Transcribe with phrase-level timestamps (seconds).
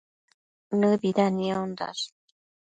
[0.79, 2.03] Nëbida niondash